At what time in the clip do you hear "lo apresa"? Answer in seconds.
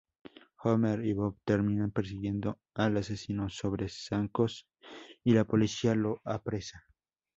5.93-6.87